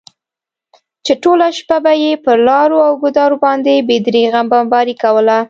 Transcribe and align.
چې 1.05 1.13
ټوله 1.23 1.47
شپه 1.57 1.77
به 1.83 1.91
یې 2.03 2.11
پر 2.25 2.37
لارو 2.47 2.77
او 2.87 2.93
ګودرو 3.03 3.37
باندې 3.45 3.85
بې 3.87 3.97
درېغه 4.05 4.41
بمباري 4.51 4.95
کوله. 5.03 5.37